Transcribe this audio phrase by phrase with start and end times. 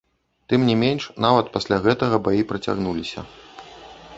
[0.53, 3.29] Тым не менш, нават пасля гэтага баі працягнуліся.